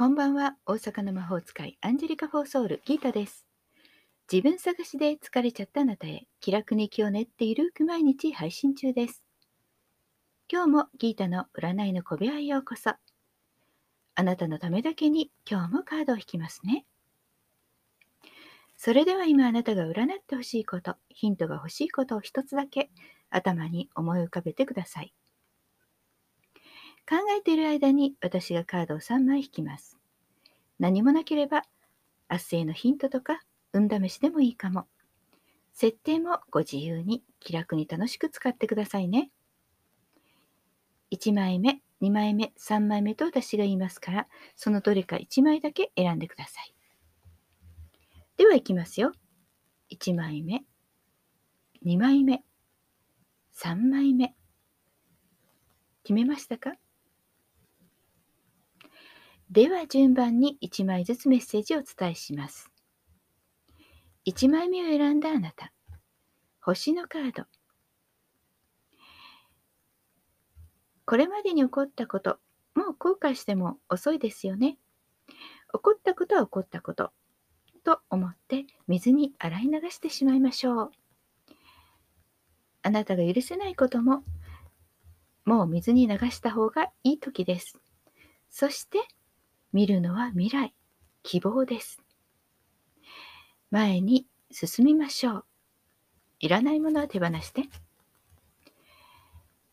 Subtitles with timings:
[0.00, 0.56] こんばんは。
[0.64, 3.46] 大阪の魔法使い、アンジェリカ・フォーソウル、ギータです。
[4.32, 9.22] 自分探しで疲れちゃったあなたへ、気楽に気を練ってゆるく毎日配信中です。
[10.50, 12.94] 今日もギータの占いの小部屋へようこそ。
[14.14, 16.86] あなたのためだけに今日もカードを引きますね。
[18.78, 22.90] それでは今あなたが占ってほしいこと、ヒントが欲しいことを一つだけ
[23.28, 25.12] 頭に思い浮かべてください。
[27.10, 29.98] 考えている間に私がカードを3枚引きます。
[30.78, 31.64] 何もなければ、
[32.30, 33.40] 明日へのヒントとか、
[33.72, 34.86] 運試しでもいいかも。
[35.72, 39.32] 設定もご自由に気楽に楽しく使ってくださいね。
[41.10, 46.72] 1枚目、2枚目、3枚目と私が言いますから、そのどれか1枚だけ選んでください。
[48.36, 49.10] では行きますよ。
[49.90, 50.62] 1枚目、
[51.84, 52.44] 2枚目、
[53.56, 54.36] 3枚目。
[56.04, 56.74] 決めましたか？
[59.50, 62.70] では順番に1枚ずつメッセージをお伝えします。
[64.24, 65.72] 1枚目を選んだあなた。
[66.60, 67.44] 星のカード。
[71.04, 72.38] これまでに起こったこと、
[72.76, 74.78] もう後悔しても遅いですよね。
[75.72, 77.10] 起こったことは起こったこと。
[77.82, 80.90] と思って水に洗い流してしまいましょう。
[82.82, 84.22] あなたが許せないことも、
[85.44, 87.76] もう水に流した方がいい時です。
[88.48, 89.00] そして、
[89.72, 90.74] 見るのは未来、
[91.22, 92.02] 希望です。
[93.70, 95.44] 前に進みましょう。
[96.40, 97.62] いらないものは手放して。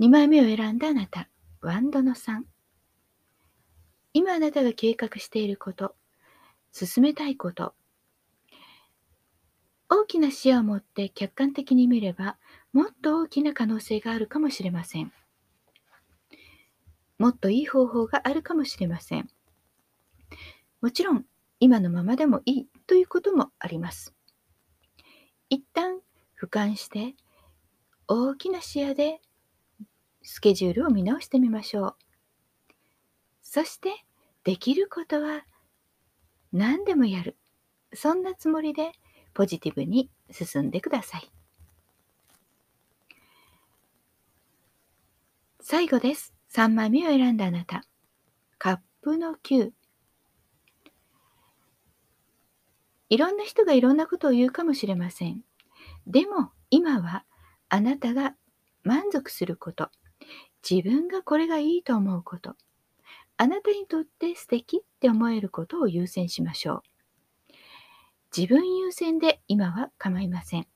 [0.00, 1.28] 2枚目を選んだあなた、
[1.60, 2.42] ワンドの3。
[4.12, 5.94] 今あなたが計画していること、
[6.70, 7.74] 進めたいこと、
[9.90, 12.36] 大きな視野を持って客観的に見れば、
[12.74, 15.12] もっと大きな可能性があるかもしれません。
[17.18, 19.30] もっといい方法があるかもしれません。
[20.80, 21.24] もちろん
[21.60, 24.14] 今のままでもいいということもあります。
[25.50, 26.00] 一旦
[26.40, 27.14] 俯瞰して
[28.06, 29.20] 大きな視野で
[30.22, 31.96] スケジュールを見直してみましょう。
[33.42, 34.04] そして
[34.44, 35.44] できることは
[36.52, 37.36] 何でもやる。
[37.92, 38.92] そんなつもりで
[39.34, 41.30] ポジティブに進んでください。
[45.60, 46.34] 最後です。
[46.54, 47.84] 3枚目を選んだあなた。
[48.58, 49.72] カップの9。
[53.08, 55.42] いろんな人がいろんなことを言うかもしれません。
[56.06, 57.24] でも今は
[57.68, 58.34] あなたが
[58.82, 59.90] 満足すること、
[60.68, 62.56] 自分がこれがいいと思うこと、
[63.36, 66.82] あなたにとって素敵って思えることを優先しましょう。
[68.36, 70.66] 自分優先で今は構いません。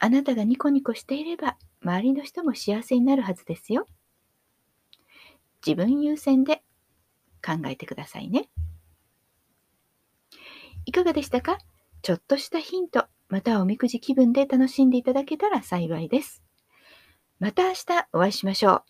[0.00, 3.86] あなたがニコニコしていれば周りの人も幸せになるはずですよ。
[5.64, 6.62] 自分優先で
[7.44, 8.48] 考えてくださいね。
[10.98, 11.58] かがでしたか？
[12.02, 16.42] ちょっとしたヒント、またおみくじ気分で楽しんでいただけたら幸いです。
[17.38, 18.82] また明日お会いしましょう。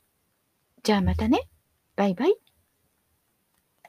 [0.82, 1.48] じゃあまたね。
[1.96, 2.47] バイバイ。